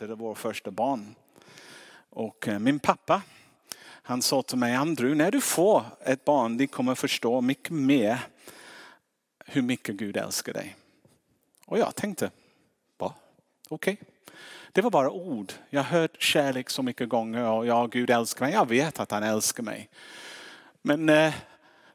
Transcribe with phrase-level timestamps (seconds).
[0.00, 1.14] Det var vår första barn.
[2.10, 3.22] Och eh, min pappa,
[3.82, 8.18] han sa till mig, Andrew, när du får ett barn, du kommer förstå mycket mer
[9.46, 10.76] hur mycket Gud älskar dig.
[11.66, 12.30] Och jag tänkte,
[12.98, 13.14] va?
[13.68, 13.92] Okej.
[13.92, 14.06] Okay.
[14.72, 15.52] Det var bara ord.
[15.70, 18.54] Jag har hört kärlek så mycket gånger och ja, Gud älskar mig.
[18.54, 19.88] Jag vet att han älskar mig.
[20.82, 21.34] Men eh,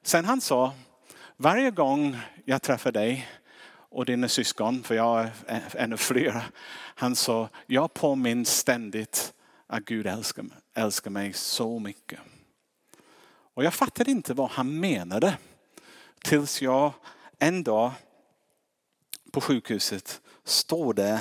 [0.01, 0.73] sen han sa,
[1.37, 3.27] varje gång jag träffar dig
[3.95, 6.43] och dina syskon, för jag är ännu fler.
[6.95, 9.33] Han sa, jag påminns ständigt
[9.67, 12.19] att Gud älskar, älskar mig så mycket.
[13.53, 15.37] Och jag fattade inte vad han menade.
[16.23, 16.93] Tills jag
[17.39, 17.91] en dag
[19.31, 21.19] på sjukhuset står där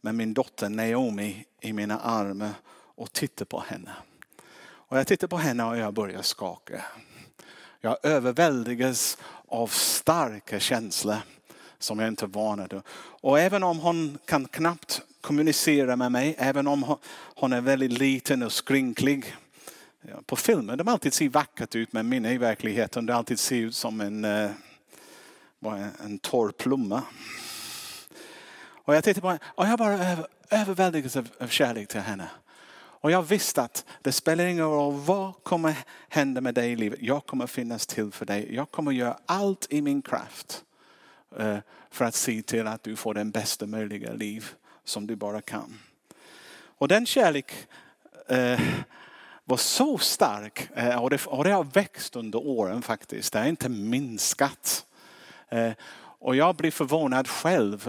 [0.00, 3.92] med min dotter Naomi i mina armar och tittar på henne.
[4.62, 6.84] Och jag tittar på henne och jag börjar skaka.
[7.80, 9.18] Jag överväldigas
[9.48, 11.16] av starka känslor
[11.80, 16.66] som jag inte är van Och även om hon kan knappt kommunicera med mig, även
[16.66, 16.96] om
[17.34, 19.36] hon är väldigt liten och skrynklig.
[20.26, 23.74] På filmen de alltid ser vackert ut men min i verkligheten det alltid ser ut
[23.74, 24.50] som en, eh,
[26.04, 27.02] en torr plomma.
[28.70, 30.16] Och jag tittar på henne och jag bara
[30.50, 32.28] överväldigas av, av kärlek till henne.
[33.02, 35.76] Och jag visste att det spelar ingen roll vad kommer
[36.08, 36.98] hända med dig i livet.
[37.02, 38.54] Jag kommer finnas till för dig.
[38.54, 40.64] Jag kommer göra allt i min kraft
[41.38, 41.58] Eh,
[41.90, 44.48] för att se till att du får den bästa möjliga liv
[44.84, 45.78] som du bara kan.
[46.52, 47.52] Och den kärlek
[48.28, 48.60] eh,
[49.44, 53.32] var så stark eh, och, det, och det har växt under åren faktiskt.
[53.32, 54.86] Det har inte minskat.
[55.98, 57.88] Och jag blir förvånad själv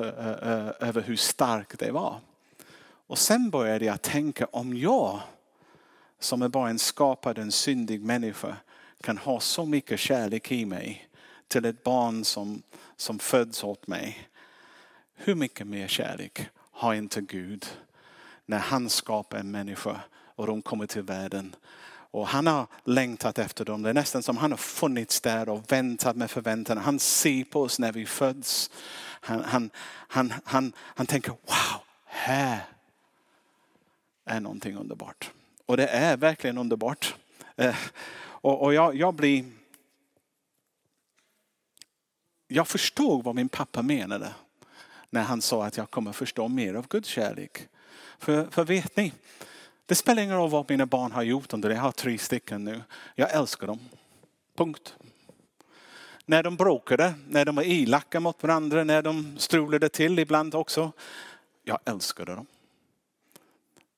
[0.79, 2.19] över hur stark det var.
[3.07, 5.19] Och sen började jag tänka om jag
[6.19, 8.55] som är bara en skapad, en syndig människa
[9.01, 11.10] kan ha så mycket kärlek i mig
[11.51, 12.61] till ett barn som,
[12.95, 14.29] som föds åt mig.
[15.15, 17.65] Hur mycket mer kärlek har inte Gud
[18.45, 20.01] när han skapar en människa
[20.35, 21.55] och de kommer till världen.
[22.11, 23.81] Och han har längtat efter dem.
[23.81, 26.77] Det är nästan som han har funnits där och väntat med förväntan.
[26.77, 28.71] Han ser på oss när vi föds.
[29.21, 29.69] Han, han,
[30.07, 32.59] han, han, han tänker wow, här
[34.25, 35.31] är någonting underbart.
[35.65, 37.15] Och det är verkligen underbart.
[37.55, 37.75] Eh,
[38.21, 39.60] och, och jag, jag blir...
[42.53, 44.33] Jag förstod vad min pappa menade
[45.09, 47.67] när han sa att jag kommer förstå mer av Guds kärlek.
[48.19, 49.13] För, för vet ni,
[49.85, 51.75] det spelar ingen roll vad mina barn har gjort under det.
[51.75, 52.81] Jag har tre stycken nu.
[53.15, 53.79] Jag älskar dem.
[54.57, 54.95] Punkt.
[56.25, 60.91] När de bråkade, när de var elaka mot varandra, när de strulade till ibland också.
[61.63, 62.45] Jag älskade dem.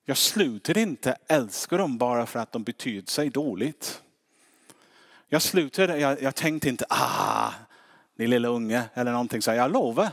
[0.05, 4.01] Jag slutade inte älska dem bara för att de betydde sig dåligt.
[5.27, 7.53] Jag slutade, jag, jag tänkte inte, ah,
[8.17, 9.51] din lilla unge eller någonting så.
[9.51, 10.09] Jag lovar.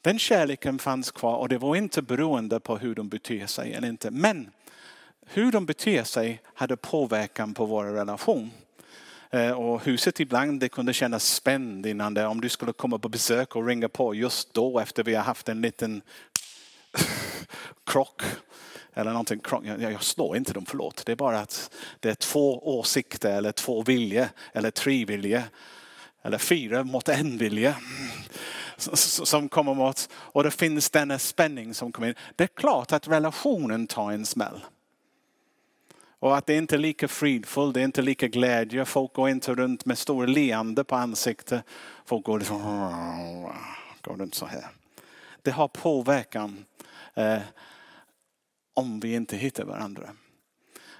[0.00, 3.88] Den kärleken fanns kvar och det var inte beroende på hur de beter sig eller
[3.88, 4.10] inte.
[4.10, 4.50] Men
[5.26, 8.50] hur de beter sig hade påverkan på vår relation.
[9.30, 12.26] Eh, och huset ibland det kunde kännas spänd innan det.
[12.26, 15.48] Om du skulle komma på besök och ringa på just då efter vi har haft
[15.48, 16.02] en liten
[17.86, 18.22] krock.
[18.94, 19.40] Eller någonting.
[19.64, 21.02] Jag, jag slår inte dem, förlåt.
[21.06, 25.42] Det är bara att det är två åsikter eller två viljor eller tre viljor.
[26.22, 27.70] Eller fyra mot en vilja.
[27.70, 28.10] Mm,
[28.76, 32.14] som kommer mot, och det finns denna spänning som kommer in.
[32.36, 34.64] Det är klart att relationen tar en smäll.
[36.18, 38.84] Och att det inte är lika fridfullt, det är inte lika glädje.
[38.84, 41.64] Folk går inte runt med stora leende på ansiktet.
[42.04, 42.62] Folk går liksom,
[44.00, 44.66] går runt så här.
[45.42, 46.64] Det har påverkan
[47.14, 47.38] eh,
[48.74, 50.10] om vi inte hittar varandra.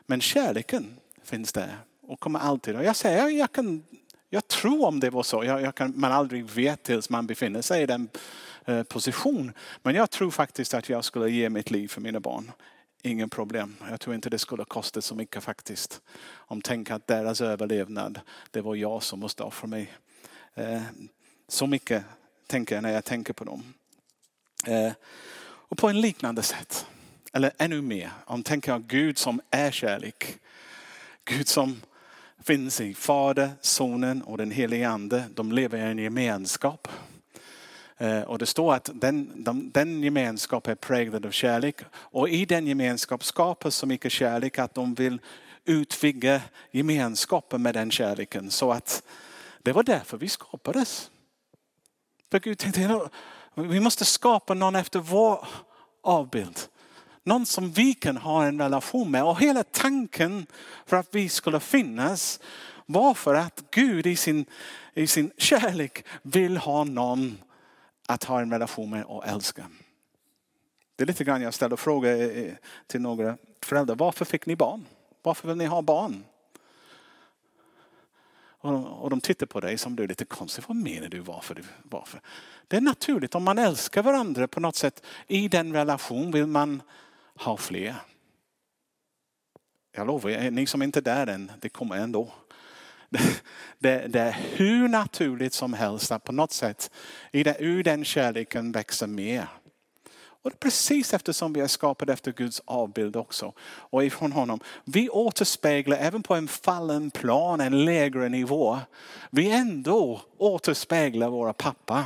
[0.06, 2.76] Men kärleken finns där och kommer alltid.
[2.76, 3.84] Och jag säger, jag, kan,
[4.30, 5.44] jag tror om det var så.
[5.44, 8.08] Jag, jag kan, man aldrig vet tills man befinner sig i den
[8.64, 9.52] eh, position.
[9.82, 12.52] Men jag tror faktiskt att jag skulle ge mitt liv för mina barn.
[13.02, 13.76] Ingen problem.
[13.90, 16.00] Jag tror inte det skulle kosta så mycket faktiskt.
[16.32, 18.20] Om tänk att deras överlevnad,
[18.50, 19.92] det var jag som måste offra mig.
[20.54, 20.82] Eh,
[21.48, 22.04] så mycket
[22.46, 23.74] tänker jag när jag tänker på dem.
[24.66, 24.92] Eh,
[25.44, 26.86] och på en liknande sätt,
[27.34, 30.38] eller ännu mer, om tänker jag Gud som är kärlek.
[31.24, 31.82] Gud som
[32.42, 35.24] finns i Fader, Sonen och den helige Ande.
[35.34, 36.88] De lever i en gemenskap.
[37.96, 41.76] Eh, och det står att den, de, den gemenskapen är präglad av kärlek.
[41.94, 45.20] Och i den gemenskapen skapas så mycket kärlek att de vill
[45.64, 46.40] utvidga
[46.70, 48.50] gemenskapen med den kärleken.
[48.50, 49.02] Så att
[49.62, 51.10] det var därför vi skapades.
[52.30, 53.08] För Gud tänkte,
[53.54, 55.46] vi måste skapa någon efter vår
[56.02, 56.58] avbild.
[57.24, 59.24] Någon som vi kan ha en relation med.
[59.24, 60.46] Och hela tanken
[60.86, 62.40] för att vi skulle finnas
[62.86, 64.46] var för att Gud i sin,
[64.94, 67.38] i sin kärlek vill ha någon
[68.06, 69.66] att ha en relation med och älska.
[70.96, 72.54] Det är lite grann jag ställer frågor eh, eh,
[72.86, 73.94] till några föräldrar.
[73.96, 74.86] Varför fick ni barn?
[75.22, 76.24] Varför vill ni ha barn?
[78.60, 80.64] Och de tittar på dig som du är lite konstig.
[80.68, 81.18] Vad menar du?
[81.18, 81.62] Varför?
[81.82, 82.20] Varför?
[82.68, 83.34] Det är naturligt.
[83.34, 86.82] Om man älskar varandra på något sätt i den relation vill man
[87.36, 87.94] har fler.
[89.92, 92.32] Jag lovar er, ni som inte är där än, det kommer ändå.
[93.10, 93.42] Det,
[93.78, 96.90] det, det, är hur naturligt som helst att på något sätt
[97.32, 99.48] i det, ur den kärleken växer mer.
[100.44, 103.52] Och det är precis eftersom vi är skapade efter Guds avbild också.
[103.62, 104.60] Och ifrån honom.
[104.84, 108.78] Vi återspeglar även på en fallen plan, en lägre nivå.
[109.30, 112.04] Vi ändå återspeglar våra pappa.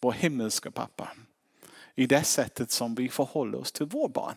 [0.00, 1.08] Vår himmelska pappa.
[1.94, 4.36] I det sättet som vi förhåller oss till vår barn.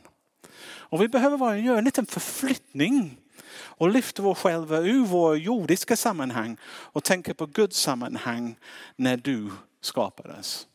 [0.63, 3.17] Och vi behöver bara göra en liten förflyttning
[3.51, 8.55] och lyfta oss själva ur vår jordiska sammanhang och tänka på Guds sammanhang
[8.95, 9.51] när du
[9.81, 10.67] skapades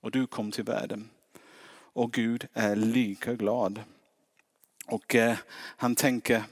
[0.00, 1.10] och du kom till världen.
[1.92, 3.80] Och Gud är lika glad.
[4.86, 6.42] Och eh, han tänker,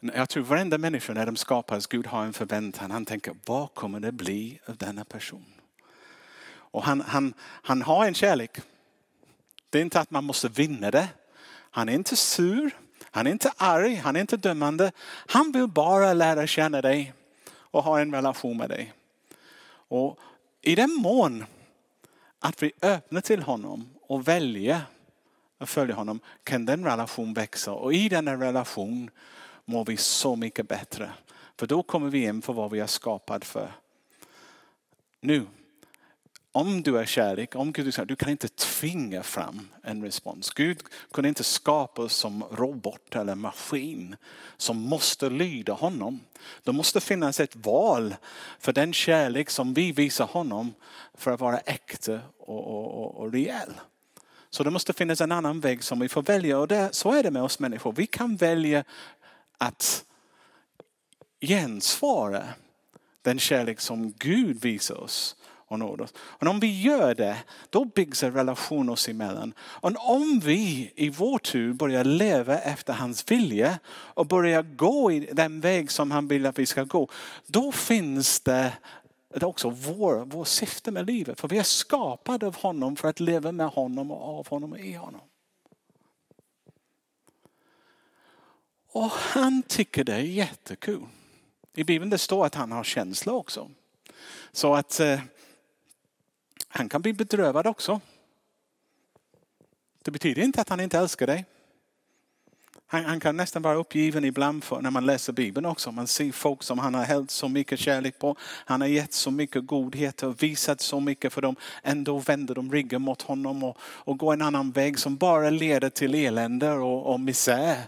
[0.00, 2.90] jag tror varenda människa när de skapas, Gud har en förväntan.
[2.90, 5.53] Han tänker, vad kommer det bli av denna person?
[6.74, 8.60] Och han, han, han har en kärlek.
[9.70, 11.08] Det är inte att man måste vinna det.
[11.70, 14.92] Han är inte sur, han är inte arg, han är inte dömande.
[15.26, 17.12] Han vill bara lära känna dig
[17.50, 18.92] och ha en relation med dig.
[19.66, 20.18] Och
[20.62, 21.44] i den mån
[22.38, 24.80] att vi öppnar till honom och väljer
[25.58, 27.72] att följa honom kan den relation växa.
[27.72, 29.10] Och i denna relation
[29.64, 31.12] mår vi så mycket bättre.
[31.58, 33.72] För då kommer vi in på vad vi är skapade för.
[35.20, 35.46] Nu,
[36.56, 40.50] om du är kärlek, om Gud är du kan inte tvinga fram en respons.
[40.50, 44.16] Gud kunde inte skapa oss som robot eller maskin
[44.56, 46.20] som måste lyda honom.
[46.62, 48.16] Det måste finnas ett val
[48.58, 50.74] för den kärlek som vi visar honom
[51.14, 53.72] för att vara äkta och, och, och, och rejäl.
[54.50, 57.22] Så det måste finnas en annan väg som vi får välja och det, så är
[57.22, 57.92] det med oss människor.
[57.92, 58.84] Vi kan välja
[59.58, 60.04] att
[61.40, 62.44] gensvara
[63.22, 65.36] den kärlek som Gud visar oss
[65.66, 66.14] och nåd oss.
[66.16, 67.36] Och om vi gör det,
[67.70, 69.54] då byggs en relation oss emellan.
[69.58, 75.20] Och om vi i vår tur börjar leva efter hans vilja och börjar gå i
[75.32, 77.08] den väg som han vill att vi ska gå,
[77.46, 78.72] då finns det
[79.34, 81.40] det är också vår, vår syfte med livet.
[81.40, 84.78] För vi är skapade av honom för att leva med honom och av honom och
[84.78, 85.20] i honom.
[88.92, 91.06] Och han tycker det är jättekul.
[91.74, 93.70] I Bibeln det står att han har känslor också.
[94.52, 95.20] Så att eh,
[96.76, 98.00] han kan bli bedrövad också.
[100.02, 101.44] Det betyder inte att han inte älskar dig.
[102.86, 105.92] Han, han, kan nästan vara uppgiven ibland för när man läser Bibeln också.
[105.92, 108.36] Man ser folk som han har hällt så mycket kärlek på.
[108.40, 111.56] Han har gett så mycket godhet och visat så mycket för dem.
[111.82, 115.90] Ändå vänder de ryggen mot honom och, och går en annan väg som bara leder
[115.90, 117.82] till elände och, och misär.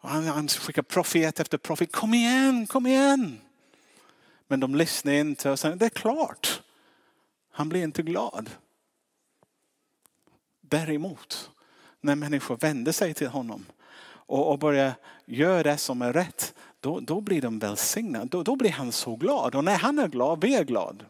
[0.00, 1.92] Och han, han skickar profet efter profet.
[1.92, 3.40] Kom igen, kom igen.
[4.46, 6.62] Men de lyssnar inte och säger det är klart.
[7.58, 8.50] Han blir inte glad.
[10.60, 11.50] Däremot,
[12.00, 13.66] när människor vänder sig till honom
[14.04, 14.94] och, och börjar
[15.24, 18.26] göra det som är rätt, då, då blir de välsignade.
[18.26, 19.54] Då, då blir han så glad.
[19.54, 21.04] Och när han är glad, vi är glad.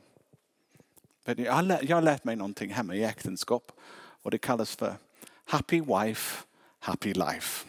[1.25, 1.53] Jag
[1.97, 3.73] har lärt mig någonting hemma i äktenskap
[4.23, 4.95] och det kallas för
[5.45, 6.45] happy wife,
[6.79, 7.67] happy life.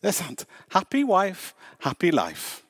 [0.00, 0.46] Det är sant.
[0.68, 2.63] Happy wife, happy life.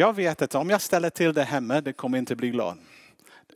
[0.00, 2.78] Jag vet att om jag ställer till det hemma, det kommer inte bli glad.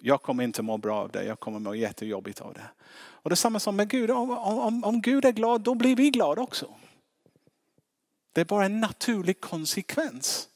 [0.01, 2.71] Jag kommer inte må bra av det, jag kommer må jättejobbigt av det.
[2.95, 5.97] Och det är samma som med Gud, om, om, om Gud är glad då blir
[5.97, 6.75] vi glada också.
[8.33, 10.49] Det är bara en naturlig konsekvens.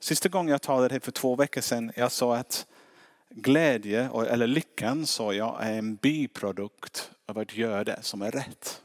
[0.00, 2.66] Sista gången jag talade här för två veckor sedan, jag sa att
[3.30, 8.83] glädje, eller lyckan sa jag, är en biprodukt av att göra det som är rätt.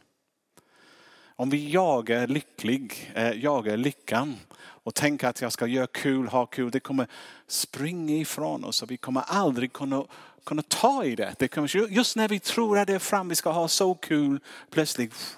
[1.39, 6.45] Om vi jagar lycklig, eh, jagar lyckan och tänker att jag ska göra kul, ha
[6.45, 7.07] kul, det kommer
[7.47, 10.05] springa ifrån oss och vi kommer aldrig kunna,
[10.43, 11.35] kunna ta i det.
[11.39, 14.39] det kommer, just när vi tror att det är fram, vi ska ha så kul,
[14.69, 15.35] plötsligt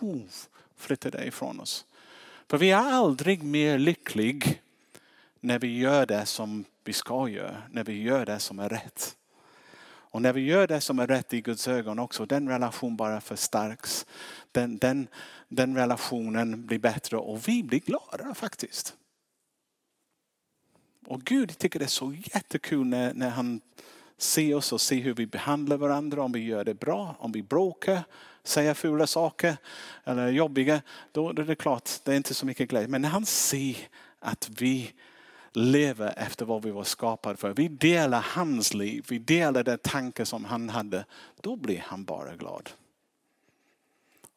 [0.78, 1.86] flyttar det ifrån oss.
[2.48, 4.62] För vi är aldrig mer lycklig
[5.40, 9.16] när vi gör det som vi ska göra, när vi gör det som är rätt.
[10.12, 13.22] Och när vi gör det som är rätt i Guds ögon också, den relation bara
[13.22, 14.06] förstärks.
[14.52, 15.08] Den, den,
[15.48, 18.96] den relationen blir bättre och vi blir glada faktiskt.
[21.06, 23.62] Och Gud tycker det är så jättekul när, när han
[24.18, 27.44] ser oss och ser hur vi behandlar varandra, om vi gör det bra, om vi
[27.44, 28.04] bråkar,
[28.44, 29.58] säger fula saker
[30.04, 30.82] eller jobbiga,
[31.12, 32.88] då är det klart, det är inte så mycket glädje.
[32.88, 33.78] Men när han ser
[34.20, 34.94] att vi
[35.54, 37.54] lever efter vad vi var skapade för.
[37.54, 41.06] Vi delar hans liv, vi delar den tanke som han hade.
[41.42, 42.70] Då blir han bara glad.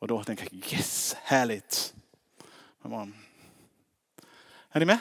[0.04, 1.94] Och då tänker jag yes, härligt.
[4.70, 4.98] Är ni med?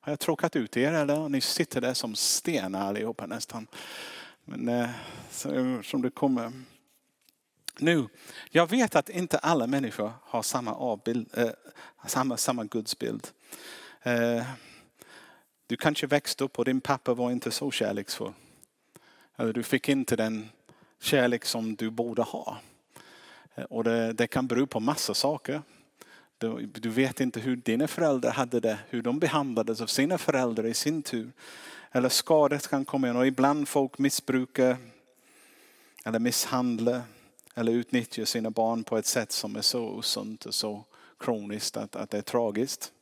[0.00, 1.28] Har jag tråkat ut er eller?
[1.28, 3.66] Ni sitter där som stenar allihopa nästan.
[4.44, 4.90] Men eh,
[5.30, 6.52] så, som det kommer.
[7.78, 8.08] Nu,
[8.50, 11.50] jag vet att inte alla människor har samma, avbild, eh,
[12.06, 13.28] samma, samma gudsbild.
[14.02, 14.42] Eh,
[15.66, 18.32] du kanske växte upp och din pappa var inte så kärleksfull.
[19.36, 20.48] Eller du fick inte den
[21.00, 22.58] kärlek som du borde ha.
[23.60, 25.62] Eh, och det, det kan bero på massa saker.
[26.38, 30.66] Du, du, vet inte hur dina föräldrar hade det, hur de behandlades av sina föräldrar
[30.66, 31.32] i sin tur.
[31.92, 34.76] Eller skador kan komma in och ibland folk missbrukar
[36.04, 37.02] eller misshandlar
[37.54, 40.84] eller utnyttjar sina barn på ett sätt som är så osunt och så
[41.18, 42.92] kroniskt att, att det är tragiskt.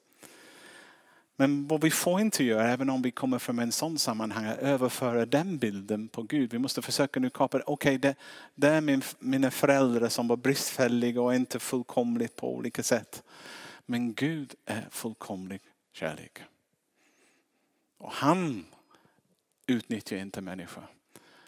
[1.41, 4.57] Men vad vi får inte göra, även om vi kommer från en sån sammanhang, är
[4.57, 6.53] överföra den bilden på Gud.
[6.53, 8.15] Vi måste försöka nu kapa, okej okay, det,
[8.55, 13.23] det, är min, mina föräldrar som var bristfälliga och inte fullkomliga på olika sätt.
[13.87, 15.61] Men Gud är fullkomlig
[15.93, 16.39] kärlek.
[17.99, 18.65] Och han
[19.67, 20.87] utnyttjar inte människor.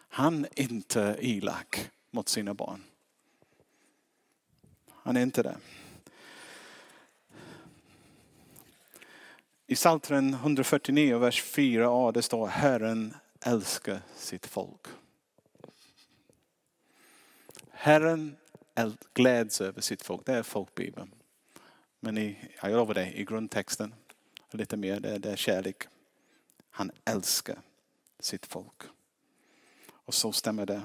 [0.09, 2.83] Han är inte elak mot sina barn.
[5.03, 5.57] Han är inte det.
[9.71, 14.87] I Psaltaren 149, vers 4a, det står Herren älskar sitt folk.
[17.69, 18.35] Herren
[19.13, 20.25] gläds över sitt folk.
[20.25, 21.11] Det är folkbibeln.
[21.99, 23.93] Men i, jag lovar dig, i grundtexten,
[24.49, 25.83] lite mer, det, det är kärlek.
[26.69, 27.59] Han älskar
[28.19, 28.81] sitt folk.
[29.91, 30.81] Och så stämmer det.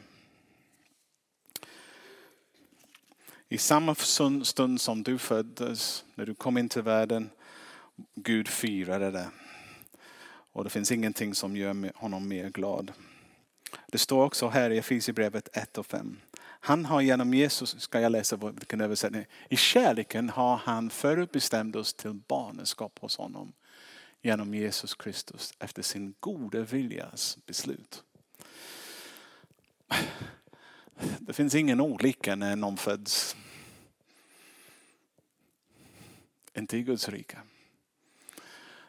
[3.49, 7.31] I samma stund som du föddes, när du kom in till världen,
[8.15, 9.31] Gud firade det.
[10.53, 12.93] Och det finns ingenting som gör honom mer glad.
[13.87, 16.21] Det står också här i Efesierbrevet 1 och 5.
[16.41, 21.95] Han har genom Jesus, ska jag läsa vilken översättning, i kärleken har han förutbestämt oss
[21.95, 23.53] till barnskap hos honom.
[24.23, 28.03] Genom Jesus Kristus efter sin goda viljas beslut.
[31.19, 33.37] Det finns ingen olycka när någon föds.
[36.55, 37.38] Inte i Guds rike.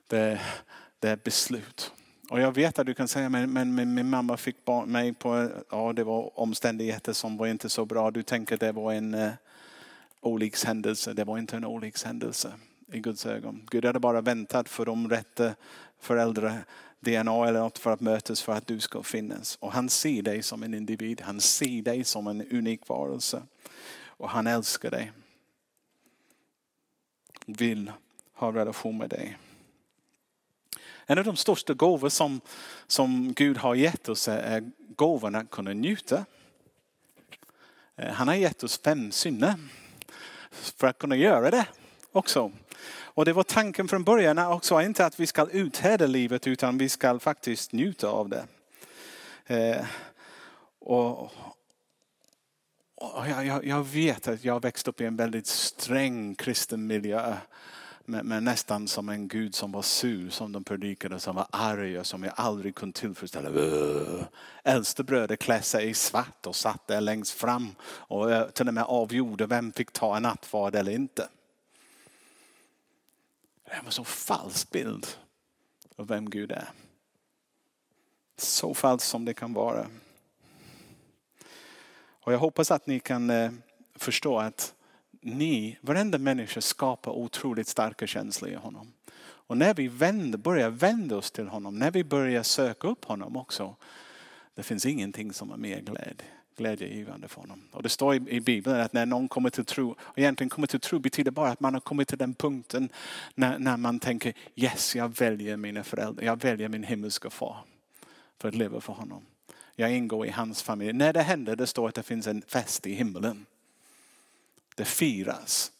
[0.07, 0.39] Det, eh,
[0.99, 1.91] det är beslut.
[2.29, 5.13] Och jag vet att du kan säga, men, men, men min mamma fick barn, mig
[5.13, 8.11] på, ja det var omständigheter som var inte så bra.
[8.11, 9.31] Du tänker det var en eh,
[10.21, 11.13] olyckshändelse.
[11.13, 12.53] Det var inte en olyckshändelse
[12.91, 13.67] i Guds ögon.
[13.71, 15.55] Gud hade bara väntat för de rätta
[15.99, 16.63] föräldrar
[16.99, 19.57] DNA eller något för att mötas för att du ska finnas.
[19.61, 21.21] Och han ser dig som en individ.
[21.21, 23.43] Han ser dig som en unik varelse.
[24.05, 25.11] Och han älskar dig.
[27.45, 27.91] Vill
[28.33, 29.37] ha relation med dig.
[31.09, 32.41] En av de största gåvor som,
[32.87, 36.25] som Gud har gett oss är gåvan att kunna njuta.
[37.95, 39.55] Eh, han har gett oss fem synder
[40.51, 41.65] för att kunna göra det
[42.11, 42.51] också.
[42.99, 46.89] Och det var tanken från början också, inte att vi ska uthärda livet utan vi
[46.89, 48.45] ska faktiskt njuta av det.
[49.45, 49.85] Eh,
[50.79, 51.21] och,
[52.95, 57.35] och jag, jag, vet att jag växte upp i en väldigt sträng kristen miljö
[58.09, 62.05] men, nästan som en gud som var sur, som de predikade, som var arg och
[62.05, 63.49] som jag aldrig kunde tillfredsställa.
[64.63, 68.73] Äldste bröder klä sig i svart och satt där längst fram och eh, till och
[68.73, 71.29] med avgjorde vem fick ta en nattvard eller inte.
[73.65, 75.07] Det var en så falsk bild
[75.95, 76.69] av vem Gud är.
[78.37, 79.87] Så falskt som det kan vara.
[82.09, 83.51] Och jag hoppas att ni kan eh,
[83.95, 84.73] förstå att
[85.27, 88.93] ni, varenda människa skapar otroligt starka känslor i honom.
[89.19, 93.37] Och när vi vänder, börjar vända oss till honom, när vi börjar söka upp honom
[93.37, 93.75] också,
[94.55, 96.25] det finns ingenting som är mer glädje,
[96.57, 97.61] glädjegivande för honom.
[97.71, 100.67] Och det står i, i Bibeln att när någon kommer till tro, och egentligen kommer
[100.67, 102.89] till tro betyder bara att man har kommit till den punkten
[103.35, 107.57] när, när man tänker yes, jag väljer mina föräldrar, jag väljer min himmelska far
[108.39, 109.25] för att leva för honom.
[109.75, 110.93] Jag ingår i hans familj.
[110.93, 113.45] När det händer, det står att det finns en fest i himlen.
[114.77, 115.71] Det firas.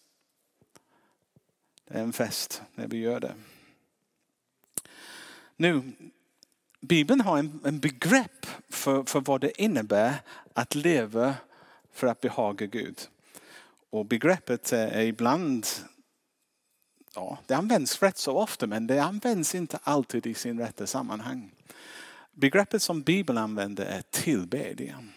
[1.87, 3.35] Det är en fest när vi gör det.
[5.55, 5.91] Nu,
[6.81, 10.15] Bibeln har en, en begrepp för, för vad det innebär
[10.53, 11.35] att leva
[11.93, 12.99] för att behaga Gud.
[13.89, 15.67] Och begreppet är ibland,
[17.15, 21.51] ja det används rätt så ofta men det används inte alltid i sin rätta sammanhang.
[22.31, 25.13] Begreppet som Bibeln använder är tillbedjan.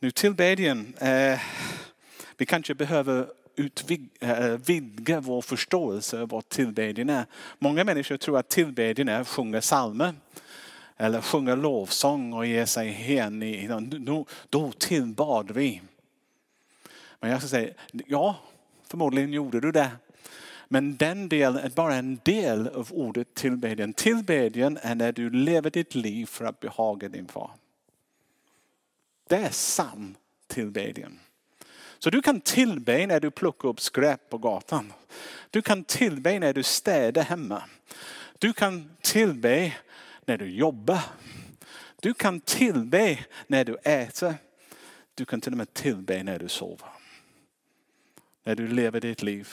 [0.00, 1.40] Nu tillbedjan, eh,
[2.36, 3.26] vi kanske behöver
[3.56, 7.26] utvidga eh, vår förståelse av vad tillbedjan är.
[7.58, 10.14] Många människor tror att tillbedjan är att sjunga psalmer
[10.96, 15.82] eller sjunga lovsång och ge sig hen i, då, då tillbad vi.
[17.20, 17.74] Men jag ska säga,
[18.06, 18.36] ja,
[18.86, 19.90] förmodligen gjorde du det.
[20.68, 23.92] Men den delen är bara en del av ordet tillbedjan.
[23.92, 27.50] Tillbedjan är när du lever ditt liv för att behaga din far.
[29.28, 30.16] Det är sann
[30.46, 31.18] tillbedjan.
[31.98, 34.92] Så du kan tillbe när du plockar upp skräp på gatan.
[35.50, 37.62] Du kan tillbe när du städar hemma.
[38.38, 39.72] Du kan tillbe
[40.24, 41.00] när du jobbar.
[42.00, 44.34] Du kan tillbe när du äter.
[45.14, 46.88] Du kan till och med tillbe när du sover.
[48.44, 49.48] När du lever ditt liv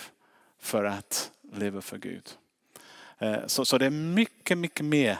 [0.59, 2.29] för att leva för Gud.
[3.19, 5.17] Eh, så, så det är mycket, mycket mer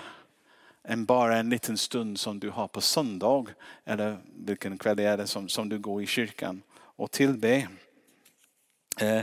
[0.84, 3.46] än bara en liten stund som du har på söndag
[3.86, 6.62] eller vilken kväll är det som, som du går i kyrkan
[6.96, 7.68] och tillbe.
[9.00, 9.22] Eh,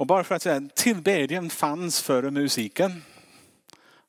[0.00, 3.02] och bara för att säga, tillbedjan fanns före musiken.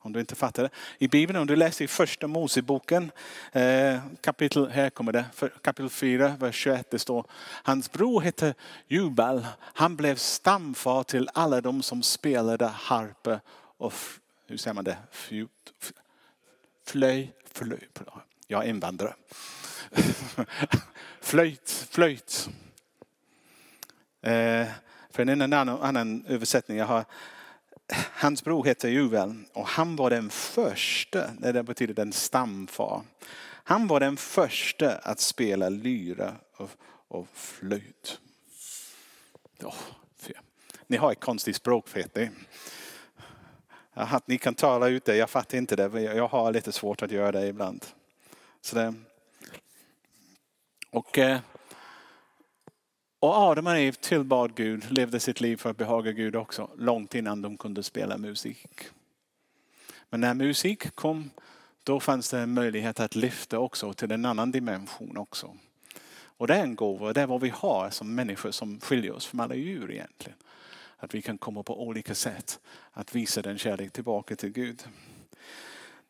[0.03, 0.69] Om du inte fattar det.
[0.97, 3.11] I Bibeln, om du läser i första Moseboken,
[3.51, 5.25] eh, kapitel, här kommer det,
[5.61, 7.25] kapitel 4, vers 21, det står
[7.63, 8.53] Hans bror hette
[8.87, 9.47] Jubal.
[9.59, 13.39] Han blev stamfar till alla de som spelade harpe
[13.77, 13.93] och,
[14.47, 15.49] hur säger man det, Fjut,
[16.85, 17.87] flöj, flöj,
[18.47, 19.13] jag är invandrare.
[21.21, 22.49] flöjt, flöjt.
[24.21, 24.67] Eh,
[25.09, 27.05] för en annan, annan översättning jag har
[28.13, 33.01] Hans bror hette Juvel och han var den första, det betyder den stamfar.
[33.63, 36.69] Han var den första att spela lyra och,
[37.07, 38.19] och flöjt.
[39.63, 39.75] Oh,
[40.87, 42.29] ni har ett konstigt språk vet ni.
[43.93, 46.01] Att ni kan tala ut det, jag fattar inte det.
[46.01, 47.85] Jag har lite svårt att göra det ibland.
[48.61, 48.93] Så det.
[50.89, 51.39] Och eh,
[53.21, 57.15] och Adam och Eve tillbad Gud, levde sitt liv för att behaga Gud också, långt
[57.15, 58.67] innan de kunde spela musik.
[60.09, 61.29] Men när musik kom,
[61.83, 65.55] då fanns det en möjlighet att lyfta också till en annan dimension också.
[66.37, 69.25] Och det är en gåva, det är vad vi har som människor som skiljer oss
[69.25, 70.37] från alla djur egentligen.
[70.97, 72.59] Att vi kan komma på olika sätt
[72.91, 74.83] att visa den kärlek tillbaka till Gud.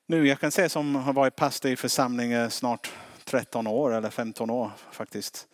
[0.06, 2.92] Nu, jag kan säga som har varit pastor i församlingen snart
[3.24, 5.48] 13 år eller 15 år faktiskt.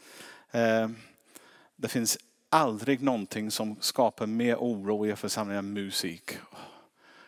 [0.52, 0.89] Eh,
[1.80, 2.18] det finns
[2.50, 6.32] aldrig någonting som skapar mer oro i församlingen än musik.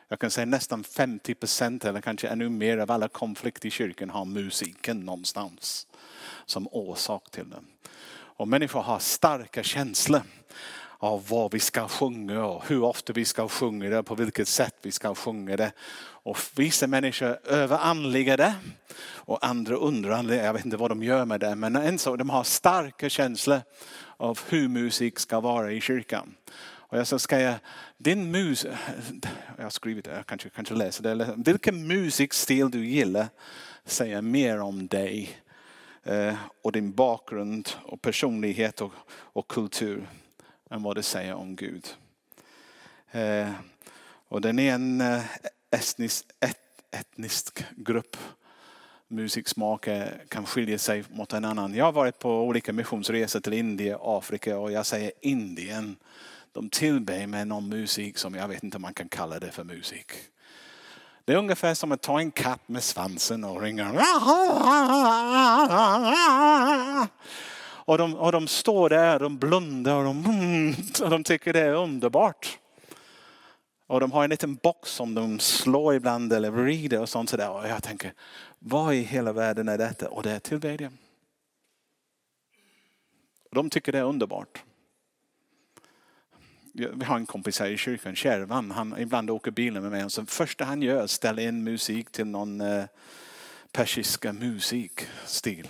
[0.07, 4.09] Jag kan säga nästan 50 procent eller kanske ännu mer av alla konflikter i kyrkan
[4.09, 5.87] har musiken någonstans
[6.45, 7.65] som orsak till den.
[8.11, 10.21] Och människor har starka känslor
[10.97, 14.75] av vad vi ska sjunga och hur ofta vi ska sjunga det, på vilket sätt
[14.81, 15.71] vi ska sjunga det.
[16.01, 18.53] Och vissa människor överandligar det
[19.01, 22.29] och andra underanligar, jag vet inte vad de gör med det, men en sak, de
[22.29, 23.61] har starka känslor
[24.19, 26.35] av hur musik ska vara i kyrkan.
[26.61, 27.55] Och jag sa, ska jag,
[27.97, 28.65] din mus,
[29.57, 31.33] jag har skrivit det, jag kanske, kanske läser det.
[31.37, 33.27] Vilken musikstil du gillar
[33.85, 35.39] säger mer om dig
[36.03, 40.09] eh, och din bakgrund och personlighet och, och kultur
[40.69, 41.87] än vad det säger om Gud.
[43.11, 43.51] Eh,
[44.27, 45.23] och den är en eh,
[45.71, 46.57] etnisk, et,
[46.91, 48.17] etnisk grupp
[49.09, 49.87] musiksmak
[50.29, 51.73] kan skilja sig mot en annan.
[51.73, 55.95] Jag har varit på olika missionsresor till Indien, Afrika och jag säger Indien.
[56.51, 59.63] De tillber med någon musik som jag vet inte om man kan kalla det för
[59.63, 60.11] musik.
[61.25, 63.91] Det är ungefär som att ta en katt med svansen och ringa.
[67.61, 71.73] Och de, och de står där, de blundar och de, och de tycker det är
[71.73, 72.57] underbart.
[73.89, 77.49] Och de har en liten box som de slår ibland eller vrider och sånt sådär.
[77.49, 78.13] Och jag tänker,
[78.59, 80.09] vad i hela världen är detta?
[80.09, 80.97] Och det är tillbedjan.
[83.51, 84.63] De tycker det är underbart.
[86.73, 88.71] Vi har en kompis här i kyrkan, Kärvan.
[88.71, 90.09] Han ibland åker bilen med mig.
[90.09, 92.85] Så första han gör är att ställa in musik till någon eh,
[93.71, 95.67] persiska musikstil.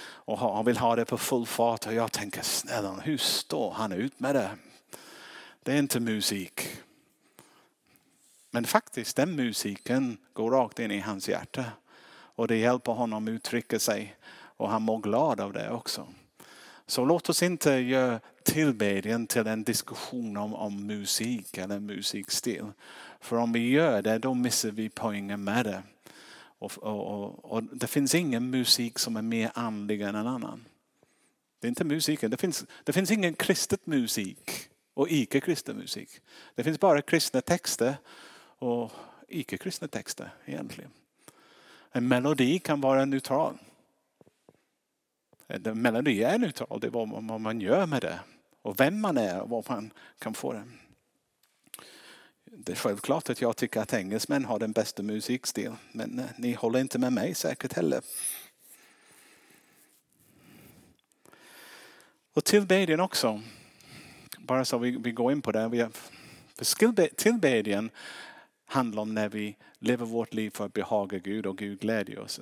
[0.00, 1.86] Och han vill ha det på full fart.
[1.86, 4.50] Och jag tänker, snälla hur står han ut med det?
[5.62, 6.83] Det är inte musik.
[8.54, 11.64] Men faktiskt den musiken går rakt in i hans hjärta.
[12.10, 14.16] Och det hjälper honom uttrycka sig.
[14.32, 16.08] Och han mår glad av det också.
[16.86, 22.64] Så låt oss inte göra tillbedjan till en diskussion om, om musik eller musikstil.
[23.20, 25.82] För om vi gör det då missar vi poängen med det.
[26.58, 30.64] Och, och, och, och, det finns ingen musik som är mer andlig än en annan.
[31.60, 32.30] Det är inte musiken.
[32.30, 34.50] Det finns, det finns ingen kristet musik
[34.94, 36.10] och icke-kristen musik.
[36.54, 37.96] Det finns bara kristna texter
[38.58, 38.92] och
[39.28, 40.90] icke-kristna texter egentligen.
[41.92, 43.58] En melodi kan vara neutral.
[45.46, 46.90] En melodi är neutral, det är
[47.20, 48.18] vad man gör med det.
[48.62, 50.64] och vem man är och var man kan få det.
[52.44, 55.72] Det är självklart att jag tycker att engelsmän har den bästa musikstil.
[55.92, 58.00] Men eh, ni håller inte med mig säkert heller.
[62.34, 63.42] Och tillbedjan också.
[64.38, 65.90] Bara så vi, vi går in på det.
[66.56, 67.90] För tillbedjan
[68.74, 72.40] handlar om när vi lever vårt liv för att behaga Gud och Gud glädjer oss.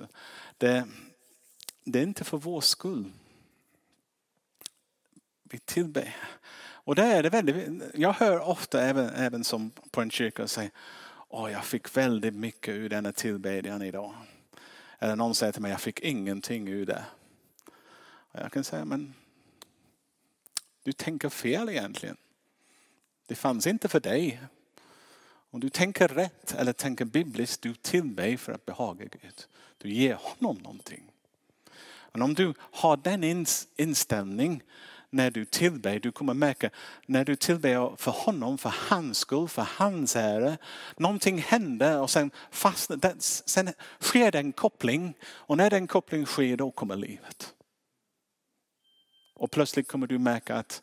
[0.57, 0.87] Det,
[1.83, 3.11] det är inte för vår skull.
[5.43, 6.15] Vi tillber.
[6.85, 10.69] Och det är det väldigt, jag hör ofta även, även som på en kyrka säga,
[11.29, 14.15] åh jag fick väldigt mycket ur denna tillbedjan idag.
[14.99, 17.05] Eller någon säger till mig, jag fick ingenting ur det.
[18.05, 19.13] Och jag kan säga, men
[20.83, 22.17] du tänker fel egentligen.
[23.27, 24.41] Det fanns inte för dig.
[25.53, 29.45] Om du tänker rätt eller tänker bibliskt, du tillber för att behaga Gud.
[29.77, 31.11] Du ger honom någonting.
[32.11, 34.63] Men om du har den inställning
[35.09, 36.69] när du tillber, du kommer märka
[37.05, 40.57] när du tillber för honom, för hans skull, för hans ära.
[40.97, 46.57] Någonting händer och sen, fastnar, sen sker det en koppling och när den kopplingen sker
[46.57, 47.53] då kommer livet.
[49.33, 50.81] Och plötsligt kommer du märka att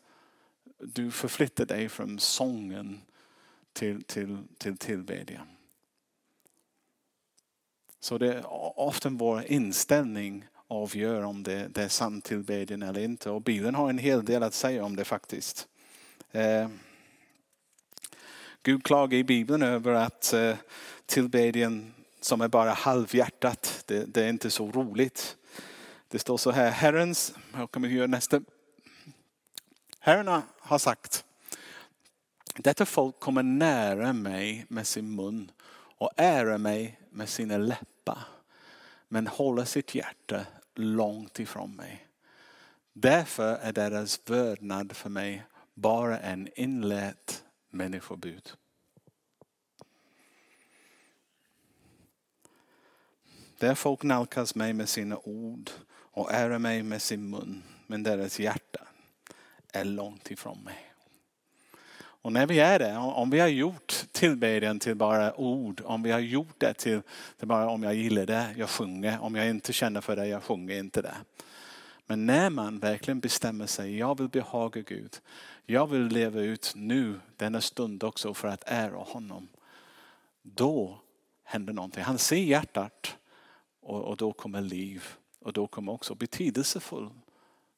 [0.79, 3.01] du förflyttar dig från sången
[3.73, 5.47] till, till, till tillbedjan.
[7.99, 8.43] Så det är
[8.79, 13.29] ofta vår inställning avgör om det, det är sann tillbedjan eller inte.
[13.29, 15.67] Och Bibeln har en hel del att säga om det faktiskt.
[16.31, 16.69] Eh,
[18.63, 20.55] Gud klagar i Bibeln över att eh,
[21.05, 25.37] tillbedjan som är bara halvhjärtat, det, det, är inte så roligt.
[26.07, 28.41] Det står så här, Herrens, jag kommer göra nästa.
[29.99, 31.25] Herren har sagt,
[32.55, 38.23] detta folk kommer nära mig med sin mun och ära mig med sina läppar.
[39.07, 42.07] Men håller sitt hjärta långt ifrån mig.
[42.93, 48.51] Därför är deras vördnad för mig bara en inlärt människobud.
[53.57, 58.39] Där folk nalkas mig med sina ord och ärar mig med sin mun, men deras
[58.39, 58.87] hjärta
[59.73, 60.90] är långt ifrån mig.
[62.21, 66.11] Och när vi är det, om vi har gjort tillbedjan till bara ord, om vi
[66.11, 67.01] har gjort det till,
[67.37, 70.43] till bara om jag gillar det, jag sjunger, om jag inte känner för det, jag
[70.43, 71.15] sjunger inte det.
[72.05, 75.19] Men när man verkligen bestämmer sig, jag vill behaga Gud.
[75.65, 79.47] Jag vill leva ut nu, denna stund också för att ära honom.
[80.41, 80.99] Då
[81.43, 82.03] händer någonting.
[82.03, 83.17] Han ser hjärtat
[83.81, 85.05] och, och då kommer liv.
[85.39, 87.09] Och då kommer också betydelsefull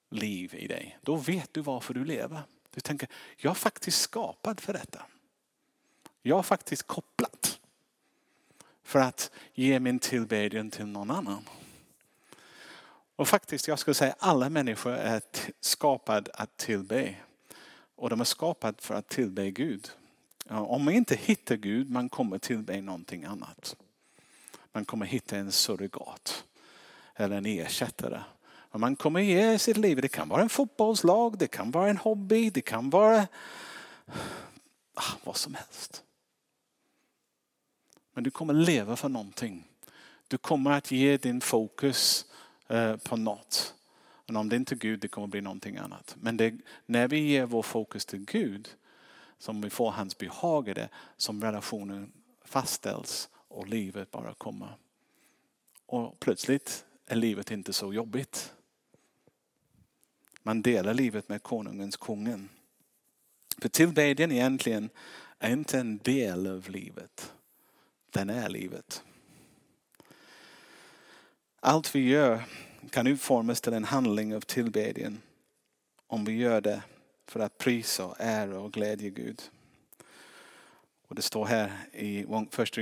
[0.09, 0.97] liv i dig.
[1.01, 2.41] Då vet du varför du lever.
[2.73, 3.07] Du tänker,
[3.37, 5.05] jag är faktiskt skapad för detta.
[6.21, 7.59] Jag är faktiskt kopplat
[8.83, 11.49] för att ge min tillbedjan till någon annan.
[13.15, 15.21] Och faktiskt, jag skulle säga alla människor är
[15.59, 17.15] skapade att tillbe.
[17.95, 19.91] Och de är skapade för att tillbe Gud.
[20.49, 23.75] Om man inte hittar Gud, man kommer tillbe någonting annat.
[24.71, 26.45] Man kommer hitta en surrogat
[27.15, 28.23] eller en ersättare
[28.73, 30.01] vad man kommer ge sitt liv.
[30.01, 33.27] Det kan vara en fotbollslag, det kan vara en hobby, det kan vara
[34.93, 36.03] ah, vad som helst.
[38.13, 39.67] Men du kommer leva för någonting.
[40.27, 42.25] Du kommer att ge din fokus
[42.67, 43.75] eh, på något.
[44.25, 46.15] Men om det inte är Gud, det kommer bli någonting annat.
[46.19, 46.53] Men det,
[46.85, 48.69] när vi ger vår fokus till Gud,
[49.37, 52.11] som vi får hans behag i det, som relationen
[52.45, 54.77] fastställs och livet bara kommer.
[55.85, 58.53] Och plötsligt är livet inte så jobbigt.
[60.43, 62.49] Man delar livet med konungens kungen.
[63.57, 64.89] För tillbedjan egentligen
[65.39, 67.33] är inte en del av livet.
[68.09, 69.03] Den är livet.
[71.59, 72.43] Allt vi gör
[72.89, 75.21] kan utformas till en handling av tillbedjan
[76.07, 76.83] om vi gör det
[77.27, 79.41] för att prisa, ära och glädje Gud.
[81.07, 82.81] Och det står här i första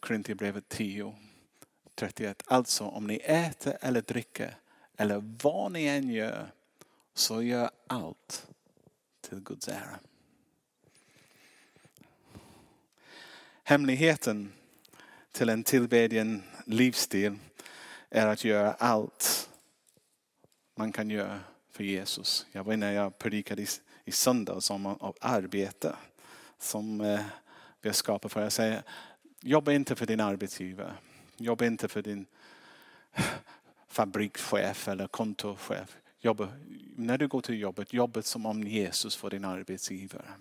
[0.00, 1.14] Korinthierbrevet 10,
[1.94, 2.42] 31.
[2.46, 4.56] Alltså om ni äter eller dricker
[4.96, 6.52] eller vad ni än gör
[7.14, 8.46] så gör allt
[9.20, 9.98] till Guds ära.
[13.62, 14.52] Hemligheten
[15.32, 17.38] till en tillbedjan livsstil
[18.10, 19.50] är att göra allt
[20.74, 22.46] man kan göra för Jesus.
[22.52, 23.66] Jag var inne jag predikade i,
[24.04, 25.96] i söndags om arbete
[26.58, 27.20] som eh,
[27.80, 28.42] vi har skapat för.
[28.42, 28.82] Jag säger,
[29.40, 30.94] jobba inte för din arbetsgivare.
[31.36, 32.26] Jobba inte för din
[33.88, 35.96] fabrikschef eller kontorchef.
[36.24, 36.48] Jobba,
[36.96, 40.32] när du går till jobbet, jobbet som om Jesus var din arbetsgivare.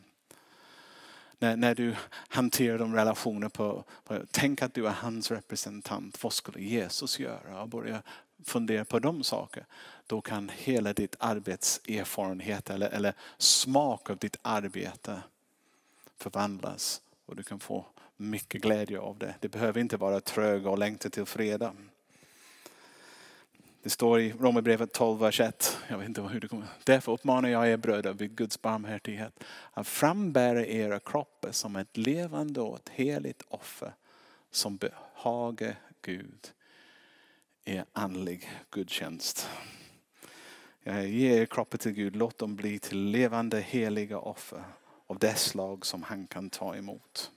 [1.39, 1.95] När, när du
[2.27, 6.23] hanterar de relationer på, på, tänk att du är hans representant.
[6.23, 7.61] Vad skulle Jesus göra?
[7.61, 8.01] Och börja
[8.43, 9.65] fundera på de saker,
[10.07, 15.21] då kan hela ditt arbetserfarenhet eller, eller smak av ditt arbete
[16.17, 17.85] förvandlas och du kan få
[18.17, 19.35] mycket glädje av det.
[19.39, 21.73] Det behöver inte vara tröga och längta till fredag.
[23.83, 25.77] Det står i Romarbrevet 12, vers 1.
[25.87, 26.67] Jag vet inte hur det kommer.
[26.83, 32.61] Därför uppmanar jag er bröder vid Guds barmhärtighet att frambära era kroppar som ett levande
[32.61, 33.93] och ett heligt offer
[34.51, 36.51] som behagar Gud.
[37.65, 39.49] Er andlig gudstjänst.
[40.83, 44.63] Jag ger er kroppar till Gud, låt dem bli till levande heliga offer
[45.07, 47.31] av det slag som han kan ta emot.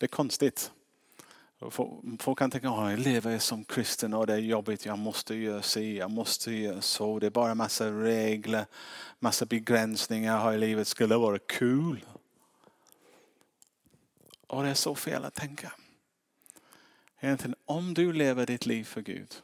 [0.00, 0.72] Det är konstigt.
[2.18, 5.62] Folk kan tänka att jag lever som kristen och det är jobbigt, jag måste göra
[5.62, 7.18] si, jag måste göra så.
[7.18, 8.66] Det är bara massa regler,
[9.18, 10.88] massa begränsningar Har i livet.
[10.88, 12.04] Skulle vara kul?
[14.46, 15.72] Och det är så fel att tänka.
[17.20, 19.34] Egentligen, om du lever ditt liv för Gud,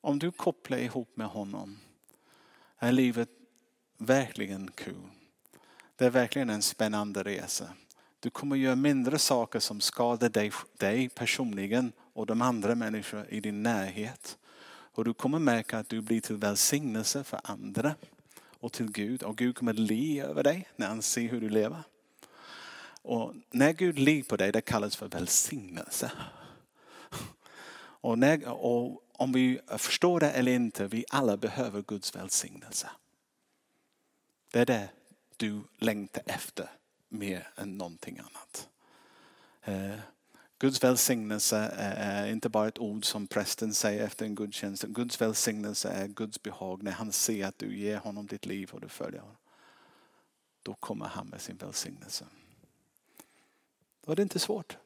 [0.00, 1.78] om du kopplar ihop med honom,
[2.78, 3.28] är livet
[3.98, 5.10] verkligen kul.
[5.96, 7.68] Det är verkligen en spännande resa.
[8.24, 13.40] Du kommer göra mindre saker som skadar dig, dig personligen och de andra människor i
[13.40, 14.38] din närhet.
[14.66, 17.94] Och du kommer märka att du blir till välsignelse för andra
[18.60, 19.22] och till Gud.
[19.22, 21.82] Och Gud kommer le över dig när han ser hur du lever.
[23.02, 26.12] Och när Gud ler på dig, det kallas för välsignelse.
[27.76, 32.90] Och, när, och om vi förstår det eller inte, vi alla behöver Guds välsignelse.
[34.52, 34.88] Det är det
[35.36, 36.70] du längtar efter
[37.14, 38.68] mer än någonting annat.
[39.62, 40.00] Eh,
[40.58, 44.82] Guds välsignelse är inte bara ett ord som prästen säger efter en gudstjänst.
[44.82, 48.80] Guds välsignelse är Guds behag när han ser att du ger honom ditt liv och
[48.80, 49.36] du följer honom.
[50.62, 52.26] Då kommer han med sin välsignelse.
[54.04, 54.76] Då är det inte svårt.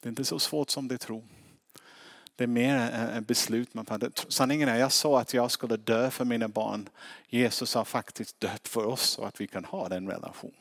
[0.00, 1.24] Det är inte så svårt som du tror.
[2.36, 2.76] Det är mer
[3.18, 4.10] ett beslut man fattar.
[4.28, 6.88] Sanningen är, jag sa att jag skulle dö för mina barn.
[7.28, 10.54] Jesus har faktiskt dött för oss så att vi kan ha den relation.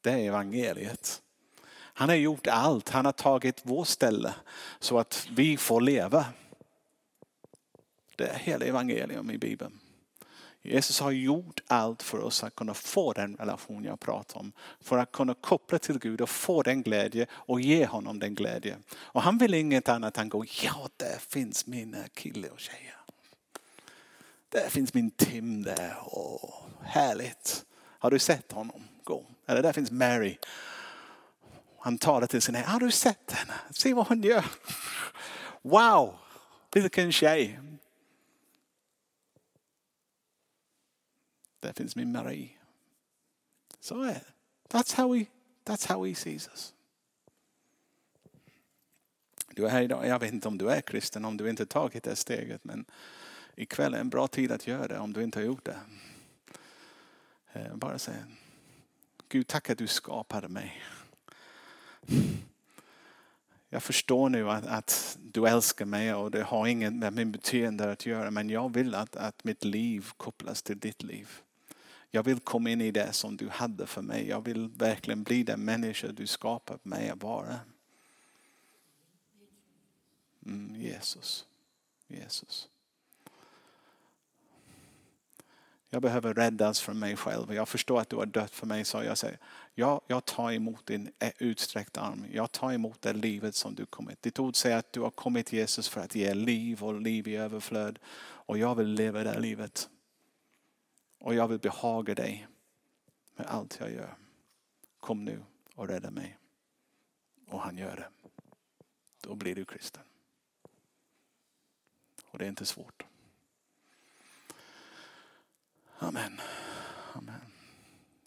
[0.00, 1.22] Det är evangeliet.
[1.72, 2.88] Han har gjort allt.
[2.88, 4.34] Han har tagit vår ställe
[4.78, 6.24] så att vi får leva.
[8.16, 9.80] Det är hela evangelium i Bibeln.
[10.66, 14.52] Jesus har gjort allt för oss att kunna få den relation jag pratar om.
[14.80, 18.76] För att kunna koppla till Gud och få den glädje och ge honom den glädje.
[18.96, 22.96] Och han vill inget annat än gå, ja där finns min kille och tjejer.
[24.48, 25.96] Där finns min Tim där.
[26.06, 27.64] Åh, härligt.
[27.98, 28.82] Har du sett honom?
[29.04, 29.26] Gå.
[29.46, 30.38] Eller där finns Mary.
[31.78, 33.54] Han talar till sin Har du sett henne?
[33.70, 34.44] Se vad hon gör.
[35.62, 36.14] Wow,
[36.74, 37.60] vilken tjej.
[41.66, 42.48] Där finns min Marie.
[43.80, 44.24] Så är det.
[44.68, 45.26] That's how he,
[45.64, 46.74] that's how he sees us.
[49.50, 52.04] Du är här idag, jag vet inte om du är kristen, om du inte tagit
[52.04, 52.84] det steget, men
[53.54, 55.78] ikväll är en bra tid att göra det om du inte har gjort det.
[57.52, 58.26] Eh, bara säga,
[59.28, 60.82] Gud tack att du skapade mig.
[63.68, 67.92] Jag förstår nu att, att, du älskar mig och det har inget med min beteende
[67.92, 71.42] att göra men jag vill att, att mitt liv kopplas till ditt liv.
[72.16, 74.28] Jag vill komma in i det som du hade för mig.
[74.28, 77.60] Jag vill verkligen bli den människa du skapat mig att vara.
[80.46, 81.46] Mm, Jesus.
[82.06, 82.68] Jesus.
[85.90, 87.54] Jag behöver räddas från mig själv.
[87.54, 88.84] Jag förstår att du har dött för mig.
[88.84, 89.38] Så jag säger,
[89.74, 92.24] jag, jag tar emot din eh, utsträckta arm.
[92.32, 94.22] Jag tar emot det livet som du kommit.
[94.22, 97.36] Ditt ord säger att du har kommit Jesus för att ge liv och liv i
[97.36, 97.98] överflöd.
[98.18, 99.88] Och jag vill leva det livet.
[101.18, 102.48] Och jag vill behaga dig
[103.36, 104.16] med allt jag gör.
[105.00, 105.42] Kom nu
[105.74, 106.38] och rädda mig.
[107.48, 108.08] Och han gör det.
[109.20, 110.02] Då blir du kristen.
[112.30, 113.06] Och det är inte svårt.
[115.98, 116.40] Amen.